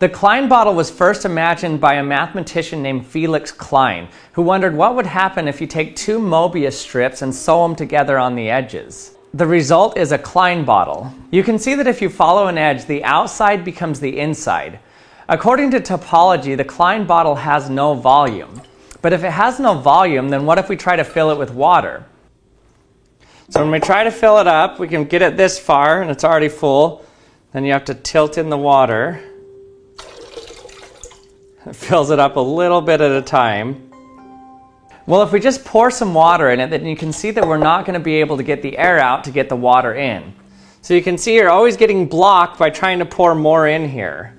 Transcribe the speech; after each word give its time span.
The 0.00 0.08
Klein 0.08 0.48
bottle 0.48 0.74
was 0.74 0.90
first 0.90 1.26
imagined 1.26 1.78
by 1.78 1.96
a 1.96 2.02
mathematician 2.02 2.82
named 2.82 3.06
Felix 3.06 3.52
Klein, 3.52 4.08
who 4.32 4.40
wondered 4.40 4.74
what 4.74 4.96
would 4.96 5.04
happen 5.04 5.46
if 5.46 5.60
you 5.60 5.66
take 5.66 5.94
two 5.94 6.18
Mobius 6.18 6.72
strips 6.72 7.20
and 7.20 7.34
sew 7.34 7.64
them 7.64 7.76
together 7.76 8.18
on 8.18 8.34
the 8.34 8.48
edges. 8.48 9.14
The 9.34 9.46
result 9.46 9.98
is 9.98 10.10
a 10.10 10.16
Klein 10.16 10.64
bottle. 10.64 11.12
You 11.30 11.42
can 11.42 11.58
see 11.58 11.74
that 11.74 11.86
if 11.86 12.00
you 12.00 12.08
follow 12.08 12.46
an 12.46 12.56
edge, 12.56 12.86
the 12.86 13.04
outside 13.04 13.62
becomes 13.62 14.00
the 14.00 14.18
inside. 14.18 14.80
According 15.28 15.70
to 15.72 15.80
topology, 15.80 16.56
the 16.56 16.64
Klein 16.64 17.06
bottle 17.06 17.34
has 17.34 17.68
no 17.68 17.92
volume. 17.92 18.62
But 19.02 19.12
if 19.12 19.22
it 19.22 19.32
has 19.32 19.60
no 19.60 19.74
volume, 19.74 20.30
then 20.30 20.46
what 20.46 20.56
if 20.56 20.70
we 20.70 20.76
try 20.76 20.96
to 20.96 21.04
fill 21.04 21.30
it 21.30 21.36
with 21.36 21.50
water? 21.50 22.06
So 23.50 23.60
when 23.60 23.70
we 23.70 23.80
try 23.80 24.04
to 24.04 24.10
fill 24.10 24.38
it 24.38 24.46
up, 24.46 24.78
we 24.78 24.88
can 24.88 25.04
get 25.04 25.20
it 25.20 25.36
this 25.36 25.58
far 25.58 26.00
and 26.00 26.10
it's 26.10 26.24
already 26.24 26.48
full. 26.48 27.04
Then 27.52 27.66
you 27.66 27.74
have 27.74 27.84
to 27.84 27.94
tilt 27.94 28.38
in 28.38 28.48
the 28.48 28.56
water. 28.56 29.26
Fills 31.72 32.10
it 32.10 32.18
up 32.18 32.36
a 32.36 32.40
little 32.40 32.80
bit 32.80 33.00
at 33.00 33.12
a 33.12 33.22
time. 33.22 33.90
Well, 35.06 35.22
if 35.22 35.32
we 35.32 35.40
just 35.40 35.64
pour 35.64 35.90
some 35.90 36.14
water 36.14 36.50
in 36.50 36.60
it, 36.60 36.70
then 36.70 36.86
you 36.86 36.96
can 36.96 37.12
see 37.12 37.30
that 37.32 37.46
we're 37.46 37.58
not 37.58 37.84
going 37.84 37.98
to 37.98 38.04
be 38.04 38.16
able 38.16 38.36
to 38.38 38.42
get 38.42 38.62
the 38.62 38.78
air 38.78 38.98
out 38.98 39.24
to 39.24 39.30
get 39.30 39.48
the 39.48 39.56
water 39.56 39.94
in. 39.94 40.34
So 40.82 40.94
you 40.94 41.02
can 41.02 41.18
see 41.18 41.34
you're 41.34 41.50
always 41.50 41.76
getting 41.76 42.06
blocked 42.06 42.58
by 42.58 42.70
trying 42.70 43.00
to 43.00 43.04
pour 43.04 43.34
more 43.34 43.68
in 43.68 43.88
here. 43.88 44.34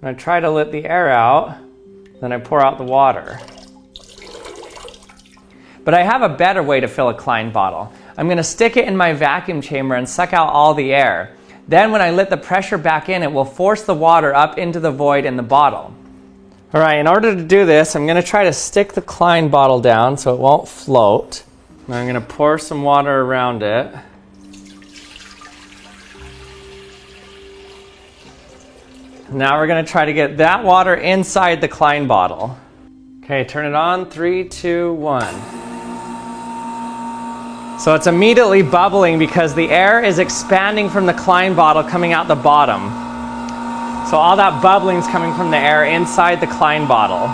When 0.00 0.14
I 0.14 0.18
try 0.18 0.40
to 0.40 0.50
let 0.50 0.72
the 0.72 0.84
air 0.84 1.10
out, 1.10 1.58
then 2.20 2.32
I 2.32 2.38
pour 2.38 2.60
out 2.60 2.78
the 2.78 2.84
water. 2.84 3.38
But 5.84 5.94
I 5.94 6.02
have 6.02 6.22
a 6.22 6.28
better 6.28 6.62
way 6.62 6.80
to 6.80 6.88
fill 6.88 7.10
a 7.10 7.14
Klein 7.14 7.52
bottle. 7.52 7.92
I'm 8.16 8.26
going 8.26 8.38
to 8.38 8.42
stick 8.42 8.76
it 8.76 8.88
in 8.88 8.96
my 8.96 9.12
vacuum 9.12 9.60
chamber 9.60 9.94
and 9.94 10.08
suck 10.08 10.32
out 10.32 10.48
all 10.48 10.74
the 10.74 10.92
air. 10.92 11.36
Then, 11.68 11.92
when 11.92 12.00
I 12.00 12.10
let 12.10 12.30
the 12.30 12.36
pressure 12.36 12.78
back 12.78 13.08
in, 13.08 13.22
it 13.22 13.30
will 13.30 13.44
force 13.44 13.82
the 13.82 13.94
water 13.94 14.34
up 14.34 14.58
into 14.58 14.80
the 14.80 14.90
void 14.90 15.24
in 15.24 15.36
the 15.36 15.42
bottle. 15.42 15.94
All 16.74 16.80
right, 16.80 16.96
in 16.96 17.06
order 17.06 17.32
to 17.32 17.44
do 17.44 17.64
this, 17.64 17.94
I'm 17.94 18.06
going 18.06 18.20
to 18.20 18.28
try 18.28 18.42
to 18.42 18.52
stick 18.52 18.92
the 18.92 19.00
Klein 19.00 19.50
bottle 19.50 19.80
down 19.80 20.18
so 20.18 20.34
it 20.34 20.40
won't 20.40 20.66
float. 20.66 21.44
And 21.86 21.94
I'm 21.94 22.08
going 22.08 22.20
to 22.20 22.34
pour 22.34 22.58
some 22.58 22.82
water 22.82 23.20
around 23.20 23.62
it. 23.62 23.94
Now 29.30 29.58
we're 29.58 29.68
going 29.68 29.84
to 29.84 29.90
try 29.90 30.06
to 30.06 30.12
get 30.12 30.38
that 30.38 30.64
water 30.64 30.96
inside 30.96 31.60
the 31.60 31.68
Klein 31.68 32.08
bottle. 32.08 32.58
Okay, 33.22 33.44
turn 33.44 33.66
it 33.66 33.74
on. 33.74 34.10
Three, 34.10 34.48
two, 34.48 34.94
one. 34.94 35.34
So 37.78 37.94
it's 37.94 38.08
immediately 38.08 38.62
bubbling 38.62 39.20
because 39.20 39.54
the 39.54 39.70
air 39.70 40.02
is 40.02 40.18
expanding 40.18 40.90
from 40.90 41.06
the 41.06 41.14
Klein 41.14 41.54
bottle 41.54 41.84
coming 41.84 42.12
out 42.12 42.26
the 42.26 42.34
bottom. 42.34 43.05
So 44.10 44.18
all 44.18 44.36
that 44.36 44.62
bubbling 44.62 44.98
is 44.98 45.06
coming 45.08 45.34
from 45.34 45.50
the 45.50 45.56
air 45.56 45.84
inside 45.84 46.40
the 46.40 46.46
Klein 46.46 46.86
bottle. 46.86 47.26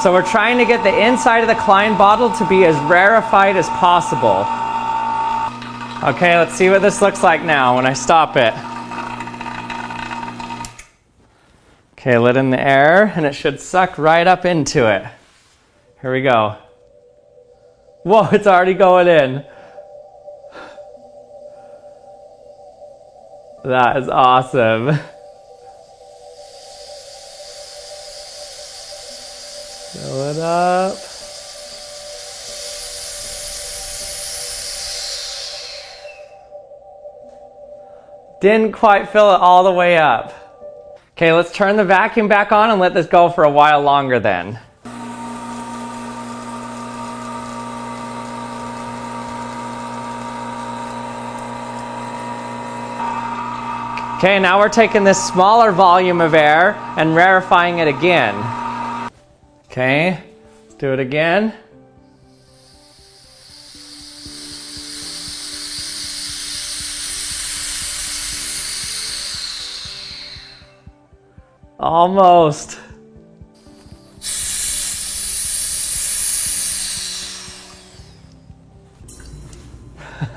So 0.00 0.12
we're 0.12 0.28
trying 0.28 0.58
to 0.58 0.64
get 0.64 0.82
the 0.84 1.06
inside 1.06 1.40
of 1.40 1.48
the 1.48 1.54
Klein 1.54 1.98
bottle 1.98 2.30
to 2.30 2.48
be 2.48 2.64
as 2.64 2.76
rarefied 2.90 3.56
as 3.56 3.68
possible. 3.70 4.46
Okay, 6.08 6.36
let's 6.36 6.54
see 6.54 6.70
what 6.70 6.82
this 6.82 7.02
looks 7.02 7.22
like 7.22 7.42
now 7.42 7.76
when 7.76 7.86
I 7.86 7.92
stop 7.92 8.36
it. 8.36 8.54
Okay, 11.92 12.18
let 12.18 12.36
in 12.36 12.50
the 12.50 12.60
air 12.60 13.12
and 13.16 13.24
it 13.24 13.32
should 13.32 13.60
suck 13.60 13.98
right 13.98 14.26
up 14.26 14.44
into 14.44 14.92
it. 14.92 15.04
Here 16.00 16.12
we 16.12 16.22
go. 16.22 16.56
Whoa, 18.02 18.28
it's 18.32 18.46
already 18.46 18.74
going 18.74 19.06
in. 19.06 19.44
That 23.64 23.96
is 23.96 24.08
awesome. 24.08 24.98
Fill 29.92 30.30
it 30.30 30.38
up. 30.38 30.96
Didn't 38.40 38.72
quite 38.72 39.10
fill 39.10 39.32
it 39.32 39.40
all 39.40 39.62
the 39.62 39.70
way 39.70 39.96
up. 39.96 40.34
Okay, 41.16 41.32
let's 41.32 41.52
turn 41.52 41.76
the 41.76 41.84
vacuum 41.84 42.26
back 42.26 42.50
on 42.50 42.70
and 42.70 42.80
let 42.80 42.94
this 42.94 43.06
go 43.06 43.28
for 43.28 43.44
a 43.44 43.50
while 43.50 43.80
longer 43.80 44.18
then. 44.18 44.58
Okay, 54.24 54.38
now 54.38 54.60
we're 54.60 54.68
taking 54.68 55.02
this 55.02 55.20
smaller 55.20 55.72
volume 55.72 56.20
of 56.20 56.32
air 56.32 56.74
and 56.96 57.10
rarefying 57.16 57.80
it 57.80 57.88
again. 57.88 58.36
Okay, 59.64 60.22
do 60.78 60.92
it 60.92 61.00
again. 61.00 61.52
Almost. 71.80 72.78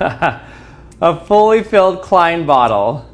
a 0.00 1.20
fully 1.24 1.62
filled 1.62 2.02
Klein 2.02 2.44
bottle. 2.46 3.06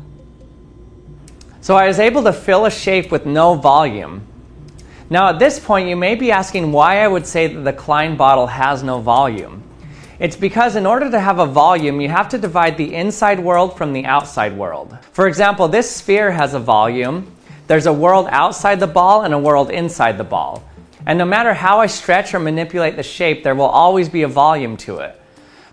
So 1.62 1.76
I 1.76 1.86
was 1.86 2.00
able 2.00 2.24
to 2.24 2.32
fill 2.32 2.66
a 2.66 2.72
shape 2.72 3.12
with 3.12 3.24
no 3.24 3.54
volume. 3.54 4.26
Now, 5.08 5.28
at 5.28 5.38
this 5.38 5.60
point, 5.60 5.88
you 5.88 5.94
may 5.94 6.16
be 6.16 6.32
asking 6.32 6.72
why 6.72 6.98
I 7.04 7.06
would 7.06 7.24
say 7.24 7.46
that 7.46 7.60
the 7.60 7.72
Klein 7.72 8.16
bottle 8.16 8.48
has 8.48 8.82
no 8.82 8.98
volume. 8.98 9.62
It's 10.18 10.34
because 10.34 10.74
in 10.74 10.86
order 10.86 11.08
to 11.08 11.20
have 11.20 11.38
a 11.38 11.46
volume, 11.46 12.00
you 12.00 12.08
have 12.08 12.28
to 12.30 12.38
divide 12.38 12.76
the 12.76 12.92
inside 12.92 13.38
world 13.38 13.78
from 13.78 13.92
the 13.92 14.06
outside 14.06 14.56
world. 14.56 14.98
For 15.12 15.28
example, 15.28 15.68
this 15.68 15.88
sphere 15.88 16.32
has 16.32 16.52
a 16.54 16.58
volume. 16.58 17.30
There's 17.68 17.86
a 17.86 17.92
world 17.92 18.26
outside 18.30 18.80
the 18.80 18.88
ball 18.88 19.22
and 19.22 19.32
a 19.32 19.38
world 19.38 19.70
inside 19.70 20.18
the 20.18 20.24
ball. 20.24 20.64
And 21.06 21.16
no 21.16 21.24
matter 21.24 21.54
how 21.54 21.78
I 21.78 21.86
stretch 21.86 22.34
or 22.34 22.40
manipulate 22.40 22.96
the 22.96 23.04
shape, 23.04 23.44
there 23.44 23.54
will 23.54 23.66
always 23.66 24.08
be 24.08 24.22
a 24.22 24.28
volume 24.28 24.76
to 24.78 24.98
it. 24.98 25.20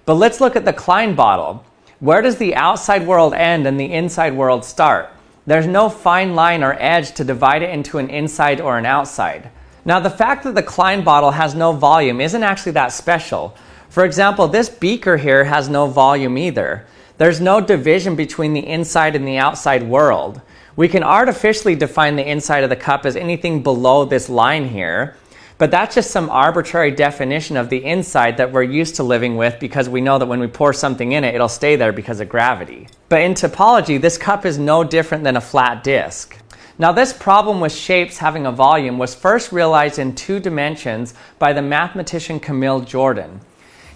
But 0.06 0.16
let's 0.16 0.40
look 0.40 0.56
at 0.56 0.66
the 0.66 0.74
Klein 0.74 1.16
bottle. 1.16 1.66
Where 2.00 2.22
does 2.22 2.38
the 2.38 2.54
outside 2.54 3.08
world 3.08 3.34
end 3.34 3.66
and 3.66 3.80
the 3.80 3.92
inside 3.92 4.36
world 4.36 4.64
start? 4.64 5.10
There's 5.50 5.66
no 5.66 5.90
fine 5.90 6.36
line 6.36 6.64
or 6.64 6.78
edge 6.80 7.14
to 7.14 7.24
divide 7.24 7.64
it 7.64 7.72
into 7.72 7.98
an 7.98 8.12
inside 8.12 8.62
or 8.62 8.78
an 8.78 8.86
outside. 8.86 9.50
Now, 9.84 10.00
the 10.00 10.08
fact 10.08 10.44
that 10.44 10.54
the 10.54 10.62
Klein 10.62 11.04
bottle 11.04 11.32
has 11.32 11.56
no 11.56 11.72
volume 11.72 12.22
isn't 12.22 12.44
actually 12.44 12.74
that 12.74 12.92
special. 12.92 13.56
For 13.90 14.06
example, 14.06 14.48
this 14.48 14.70
beaker 14.70 15.18
here 15.18 15.46
has 15.46 15.68
no 15.68 15.88
volume 15.88 16.38
either. 16.38 16.86
There's 17.18 17.42
no 17.42 17.62
division 17.62 18.16
between 18.16 18.54
the 18.54 18.68
inside 18.68 19.16
and 19.16 19.28
the 19.28 19.40
outside 19.40 19.82
world. 19.82 20.40
We 20.76 20.88
can 20.88 21.02
artificially 21.02 21.74
define 21.74 22.16
the 22.16 22.30
inside 22.30 22.64
of 22.64 22.70
the 22.70 22.76
cup 22.76 23.08
as 23.08 23.16
anything 23.16 23.64
below 23.64 24.06
this 24.06 24.30
line 24.30 24.70
here, 24.70 25.16
but 25.60 25.72
that's 25.72 25.94
just 25.94 26.10
some 26.10 26.30
arbitrary 26.30 26.90
definition 26.90 27.58
of 27.58 27.70
the 27.70 27.84
inside 27.84 28.38
that 28.38 28.52
we're 28.52 28.64
used 28.64 28.96
to 28.96 29.04
living 29.04 29.36
with 29.36 29.60
because 29.60 29.90
we 29.90 30.00
know 30.00 30.18
that 30.18 30.26
when 30.26 30.40
we 30.40 30.48
pour 30.48 30.72
something 30.72 31.12
in 31.12 31.26
it, 31.26 31.36
it'll 31.36 31.50
stay 31.50 31.76
there 31.76 31.92
because 31.92 32.22
of 32.22 32.30
gravity. 32.30 32.88
But 33.10 33.22
in 33.22 33.34
topology, 33.34 34.00
this 34.00 34.18
cup 34.18 34.46
is 34.46 34.58
no 34.58 34.86
different 34.86 35.26
than 35.26 35.36
a 35.36 35.42
flat 35.42 35.84
disk. 35.84 36.38
Now, 36.78 36.94
this 36.94 37.12
problem 37.12 37.60
with 37.60 37.74
shapes 37.74 38.20
having 38.20 38.46
a 38.46 38.54
volume 38.54 38.98
was 38.98 39.14
first 39.14 39.52
realized 39.52 40.00
in 40.00 40.16
two 40.16 40.40
dimensions 40.40 41.14
by 41.38 41.52
the 41.52 41.62
mathematician 41.62 42.40
Camille 42.40 42.80
Jordan. 42.80 43.42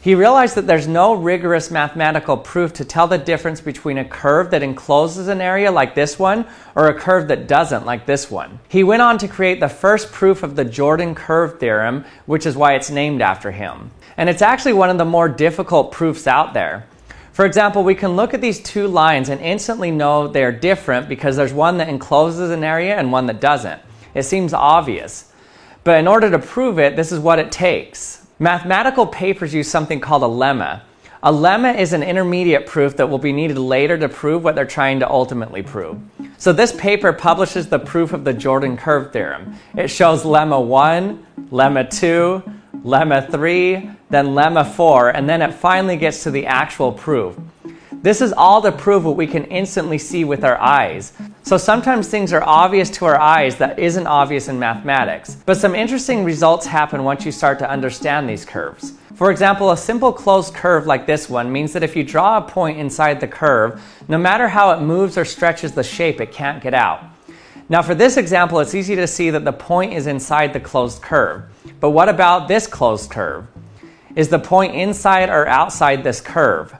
He 0.03 0.16
realized 0.16 0.56
that 0.56 0.68
there's 0.68 0.86
no 0.86 1.14
rigorous 1.14 1.72
mathematical 1.72 2.36
proof 2.36 2.74
to 2.74 2.84
tell 2.84 3.08
the 3.08 3.18
difference 3.18 3.62
between 3.62 3.97
a 3.97 4.03
curve 4.03 4.52
that 4.52 4.62
encloses 4.62 5.30
an 5.30 5.40
area 5.40 5.72
like 5.72 5.95
this 5.95 6.19
one 6.19 6.45
or 6.75 6.89
a 6.89 6.94
curve 6.94 7.30
that 7.30 7.48
doesn't 7.48 7.86
like 7.86 8.06
this 8.06 8.30
one. 8.30 8.60
He 8.68 8.83
went 8.83 9.01
on 9.01 9.18
to 9.19 9.30
create 9.30 9.62
the 9.62 9.69
first 9.69 10.12
proof 10.12 10.44
of 10.44 10.57
the 10.57 10.66
Jordan 10.66 11.16
curve 11.16 11.57
theorem, 11.57 12.04
which 12.25 12.45
is 12.45 12.57
why 12.57 12.74
it's 12.74 12.89
named 12.89 13.22
after 13.22 13.50
him. 13.50 13.92
And 14.18 14.30
it's 14.30 14.42
actually 14.42 14.74
one 14.74 14.89
of 14.89 14.98
the 14.98 15.06
more 15.06 15.30
difficult 15.30 15.94
proofs 15.94 16.28
out 16.28 16.54
there. 16.54 16.86
For 17.31 17.45
example, 17.45 17.86
we 17.86 17.95
can 17.95 18.18
look 18.18 18.33
at 18.33 18.42
these 18.42 18.62
two 18.62 18.89
lines 18.89 19.30
and 19.30 19.39
instantly 19.39 19.89
know 19.89 20.28
they're 20.28 20.51
different 20.51 21.07
because 21.07 21.38
there's 21.38 21.54
one 21.54 21.78
that 21.78 21.88
encloses 21.88 22.51
an 22.51 22.66
area 22.66 22.98
and 22.98 23.10
one 23.10 23.28
that 23.28 23.39
doesn't. 23.39 23.81
It 24.13 24.24
seems 24.24 24.54
obvious. 24.54 25.31
But 25.86 26.00
in 26.00 26.10
order 26.10 26.30
to 26.30 26.39
prove 26.39 26.78
it, 26.78 26.98
this 26.98 27.13
is 27.13 27.19
what 27.19 27.39
it 27.39 27.54
takes. 27.54 28.23
Mathematical 28.39 29.06
papers 29.06 29.53
use 29.53 29.69
something 29.69 30.00
called 30.00 30.24
a 30.24 30.25
lemma. 30.25 30.81
A 31.21 31.31
lemma 31.31 31.77
is 31.77 31.94
an 31.94 32.01
intermediate 32.01 32.65
proof 32.65 32.97
that 32.97 33.07
will 33.07 33.19
be 33.19 33.31
needed 33.31 33.57
later 33.57 33.97
to 33.97 34.09
prove 34.09 34.44
what 34.44 34.56
they're 34.56 34.65
trying 34.65 35.00
to 35.00 35.09
ultimately 35.09 35.62
prove. 35.62 36.00
So 36.38 36.51
this 36.51 36.74
paper 36.74 37.13
publishes 37.13 37.68
the 37.69 37.80
proof 37.80 38.12
of 38.12 38.24
the 38.24 38.33
Jordan 38.33 38.75
curve 38.75 39.13
theorem. 39.13 39.56
It 39.77 39.88
shows 39.88 40.24
lemma 40.24 40.65
1, 40.65 41.25
lemma 41.51 41.89
2, 41.89 42.44
lemma 42.83 43.31
3, 43.31 43.89
then 44.09 44.27
lemma 44.27 44.69
4, 44.69 45.12
and 45.12 45.30
then 45.30 45.41
it 45.41 45.53
finally 45.53 45.95
gets 45.95 46.24
to 46.24 46.31
the 46.31 46.47
actual 46.47 46.91
proof. 46.91 47.38
This 47.91 48.19
is 48.19 48.33
all 48.33 48.62
to 48.63 48.71
prove 48.71 49.06
what 49.06 49.15
we 49.15 49.27
can 49.27 49.45
instantly 49.45 50.00
see 50.00 50.25
with 50.25 50.44
our 50.44 50.59
eyes. 50.59 51.13
So 51.45 51.57
sometimes 51.57 52.07
things 52.07 52.31
are 52.31 52.42
obvious 52.42 52.90
to 52.92 53.06
our 53.06 53.19
eyes 53.19 53.57
that 53.57 53.78
isn't 53.78 54.07
obvious 54.07 54.48
in 54.48 54.57
mathematics. 54.57 55.36
But 55.45 55.57
some 55.57 55.75
interesting 55.75 56.24
results 56.24 56.66
happen 56.66 57.04
once 57.04 57.25
you 57.25 57.34
start 57.34 57.60
to 57.60 57.69
understand 57.69 58.30
these 58.30 58.45
curves. 58.45 58.94
For 59.16 59.30
example, 59.30 59.72
a 59.72 59.78
simple 59.78 60.13
closed 60.13 60.54
curve 60.54 60.86
like 60.86 61.06
this 61.06 61.30
one 61.30 61.51
means 61.51 61.74
that 61.74 61.84
if 61.84 61.98
you 61.98 62.04
draw 62.06 62.38
a 62.38 62.42
point 62.42 62.80
inside 62.80 63.19
the 63.19 63.28
curve, 63.28 63.84
no 64.07 64.18
matter 64.18 64.48
how 64.48 64.72
it 64.72 64.80
moves 64.80 65.18
or 65.18 65.25
stretches 65.25 65.74
the 65.74 65.84
shape, 65.84 66.22
it 66.22 66.31
can't 66.31 66.63
get 66.63 66.74
out. 66.74 67.04
Now, 67.68 67.81
for 67.81 67.94
this 67.94 68.16
example, 68.16 68.62
it's 68.62 68.74
easy 68.74 68.95
to 68.95 69.06
see 69.06 69.30
that 69.30 69.44
the 69.44 69.51
point 69.51 69.94
is 69.94 70.07
inside 70.07 70.54
the 70.54 70.62
closed 70.62 71.01
curve. 71.01 71.44
But 71.81 71.90
what 71.90 72.07
about 72.07 72.48
this 72.48 72.68
closed 72.68 73.12
curve? 73.12 73.48
Is 74.16 74.30
the 74.30 74.40
point 74.40 74.75
inside 74.75 75.28
or 75.28 75.45
outside 75.48 76.06
this 76.06 76.22
curve? 76.22 76.74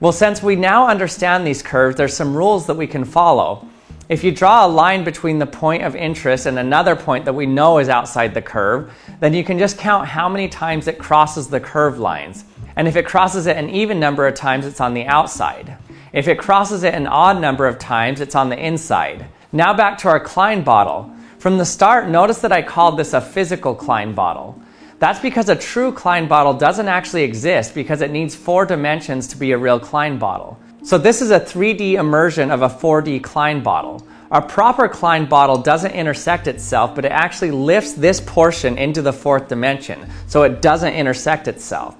Well, 0.00 0.12
since 0.12 0.42
we 0.42 0.56
now 0.56 0.88
understand 0.88 1.46
these 1.46 1.62
curves, 1.62 1.96
there's 1.96 2.16
some 2.16 2.36
rules 2.36 2.66
that 2.66 2.76
we 2.76 2.88
can 2.88 3.04
follow. 3.04 3.68
If 4.08 4.22
you 4.22 4.30
draw 4.30 4.64
a 4.64 4.68
line 4.68 5.02
between 5.02 5.40
the 5.40 5.46
point 5.46 5.82
of 5.82 5.96
interest 5.96 6.46
and 6.46 6.60
another 6.60 6.94
point 6.94 7.24
that 7.24 7.34
we 7.34 7.44
know 7.44 7.78
is 7.78 7.88
outside 7.88 8.34
the 8.34 8.42
curve, 8.42 8.92
then 9.18 9.34
you 9.34 9.42
can 9.42 9.58
just 9.58 9.78
count 9.78 10.06
how 10.06 10.28
many 10.28 10.48
times 10.48 10.86
it 10.86 10.96
crosses 10.96 11.48
the 11.48 11.58
curve 11.58 11.98
lines. 11.98 12.44
And 12.76 12.86
if 12.86 12.94
it 12.94 13.04
crosses 13.04 13.46
it 13.46 13.56
an 13.56 13.68
even 13.68 13.98
number 13.98 14.24
of 14.28 14.36
times, 14.36 14.64
it's 14.64 14.80
on 14.80 14.94
the 14.94 15.06
outside. 15.06 15.76
If 16.12 16.28
it 16.28 16.38
crosses 16.38 16.84
it 16.84 16.94
an 16.94 17.08
odd 17.08 17.40
number 17.40 17.66
of 17.66 17.80
times, 17.80 18.20
it's 18.20 18.36
on 18.36 18.48
the 18.48 18.64
inside. 18.64 19.26
Now 19.50 19.74
back 19.74 19.98
to 19.98 20.08
our 20.08 20.20
Klein 20.20 20.62
bottle. 20.62 21.10
From 21.38 21.58
the 21.58 21.64
start, 21.64 22.08
notice 22.08 22.38
that 22.38 22.52
I 22.52 22.62
called 22.62 22.96
this 22.96 23.12
a 23.12 23.20
physical 23.20 23.74
Klein 23.74 24.14
bottle. 24.14 24.62
That's 25.00 25.18
because 25.18 25.48
a 25.48 25.56
true 25.56 25.90
Klein 25.90 26.28
bottle 26.28 26.54
doesn't 26.54 26.86
actually 26.86 27.24
exist 27.24 27.74
because 27.74 28.02
it 28.02 28.12
needs 28.12 28.36
four 28.36 28.66
dimensions 28.66 29.26
to 29.28 29.36
be 29.36 29.50
a 29.50 29.58
real 29.58 29.80
Klein 29.80 30.16
bottle. 30.16 30.60
So 30.86 30.98
this 30.98 31.20
is 31.20 31.32
a 31.32 31.40
3D 31.40 31.94
immersion 31.94 32.52
of 32.52 32.62
a 32.62 32.68
4D 32.68 33.20
Klein 33.20 33.60
bottle. 33.60 34.06
A 34.30 34.40
proper 34.40 34.86
Klein 34.86 35.26
bottle 35.26 35.56
doesn't 35.56 35.90
intersect 35.90 36.46
itself, 36.46 36.94
but 36.94 37.04
it 37.04 37.10
actually 37.10 37.50
lifts 37.50 37.94
this 37.94 38.20
portion 38.20 38.78
into 38.78 39.02
the 39.02 39.12
fourth 39.12 39.48
dimension, 39.48 40.08
so 40.28 40.44
it 40.44 40.62
doesn't 40.62 40.94
intersect 40.94 41.48
itself. 41.48 41.96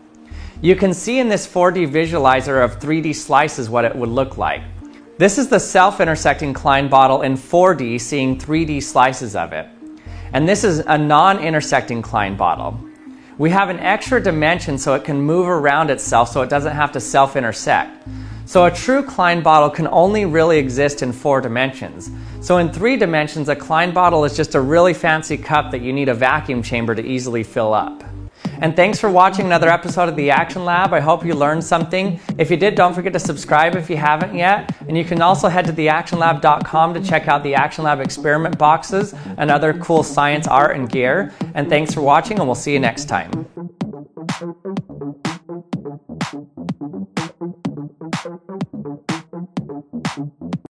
You 0.61 0.77
can 0.77 0.95
see 0.95 1.19
in 1.19 1.29
this 1.29 1.49
4D 1.49 1.91
visualizer 1.91 2.65
of 2.65 2.79
3D 2.79 3.13
slices 3.17 3.69
what 3.69 3.85
it 3.85 3.97
would 3.97 4.09
look 4.09 4.39
like. 4.39 4.63
This 5.19 5.37
is 5.37 5.49
the 5.49 5.59
self-intersecting 5.59 6.55
Klein 6.55 6.89
bottle 6.89 7.23
in 7.23 7.35
4D, 7.35 8.01
seeing 8.01 8.39
3D 8.39 8.81
slices 8.85 9.35
of 9.35 9.53
it. 9.53 9.67
And 10.33 10.49
this 10.49 10.63
is 10.63 10.79
a 10.79 10.97
non-intersecting 10.97 12.03
Klein 12.03 12.37
bottle. 12.37 12.79
We 13.37 13.51
have 13.51 13.69
an 13.69 13.81
extra 13.81 14.23
dimension 14.23 14.79
so 14.79 14.95
it 14.95 15.03
can 15.03 15.21
move 15.21 15.49
around 15.49 15.91
itself 15.91 16.29
so 16.29 16.43
it 16.43 16.49
doesn't 16.49 16.77
have 16.77 16.93
to 16.93 17.01
self 17.01 17.35
intersect. 17.35 18.07
So 18.47 18.65
a 18.65 18.71
true 18.71 19.03
Klein 19.03 19.43
bottle 19.43 19.69
can 19.69 19.89
only 19.89 20.25
really 20.25 20.59
exist 20.59 21.03
in 21.03 21.13
four 21.13 21.41
dimensions. 21.41 22.11
So 22.41 22.59
in 22.59 22.73
three 22.73 22.97
dimensions, 22.97 23.49
a 23.49 23.57
Klein 23.57 23.93
bottle 23.93 24.25
is 24.25 24.37
just 24.37 24.55
a 24.55 24.61
really 24.61 24.95
fancy 24.95 25.37
cup 25.37 25.73
that 25.73 25.83
you 25.83 25.93
need 25.93 26.09
a 26.09 26.15
vacuum 26.15 26.63
chamber 26.63 26.95
to 26.95 27.05
easily 27.05 27.43
fill 27.43 27.75
up. 27.75 28.05
And 28.61 28.77
thanks 28.77 29.01
for 29.01 29.11
watching 29.11 29.47
another 29.47 29.69
episode 29.69 30.09
of 30.09 30.15
the 30.15 30.31
Action 30.31 30.65
Lab. 30.65 30.95
I 30.95 31.01
hope 31.01 31.27
you 31.27 31.35
learned 31.35 31.65
something. 31.65 32.21
If 32.39 32.49
you 32.51 32.57
did, 32.57 32.77
don't 32.77 32.95
forget 32.95 33.13
to 33.15 33.19
subscribe 33.19 33.75
if 33.75 33.91
you 33.91 33.97
haven't 33.97 34.35
yet. 34.35 34.75
And 34.87 34.97
you 34.97 35.05
can 35.05 35.21
also 35.21 35.49
head 35.49 35.65
to 35.67 35.73
theactionlab.com 35.73 36.95
to 36.95 37.03
check 37.03 37.27
out 37.27 37.43
the 37.43 37.57
Action 37.57 37.83
Lab 37.83 38.01
experiment 38.01 38.57
boxes 38.59 39.13
and 39.39 39.51
other 39.51 39.75
cool 39.75 40.05
science 40.05 40.47
art 40.47 40.77
and 40.77 40.89
gear. 40.89 41.33
And 41.55 41.69
thanks 41.69 41.93
for 41.93 42.01
watching, 42.01 42.39
and 42.39 42.47
we'll 42.47 42.55
see 42.55 42.73
you 42.73 42.81
next 42.81 43.07
time. 43.07 43.47